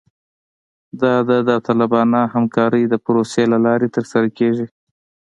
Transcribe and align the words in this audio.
دا 1.01 1.13
د 1.29 1.31
داوطلبانه 1.47 2.21
همکارۍ 2.33 2.83
د 2.89 2.95
پروسې 3.05 3.43
له 3.51 3.57
لارې 3.65 3.87
ترسره 3.95 4.27
کیږي 4.37 4.67